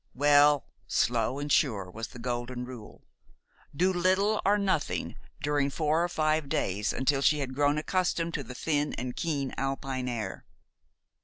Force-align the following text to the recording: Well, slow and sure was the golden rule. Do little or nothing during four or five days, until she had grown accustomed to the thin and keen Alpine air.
Well, 0.15 0.65
slow 0.87 1.37
and 1.37 1.51
sure 1.51 1.91
was 1.91 2.07
the 2.07 2.17
golden 2.17 2.65
rule. 2.65 3.03
Do 3.75 3.93
little 3.93 4.41
or 4.43 4.57
nothing 4.57 5.15
during 5.43 5.69
four 5.69 6.03
or 6.03 6.09
five 6.09 6.49
days, 6.49 6.91
until 6.91 7.21
she 7.21 7.37
had 7.37 7.53
grown 7.53 7.77
accustomed 7.77 8.33
to 8.33 8.43
the 8.43 8.55
thin 8.55 8.95
and 8.95 9.15
keen 9.15 9.53
Alpine 9.59 10.07
air. 10.09 10.43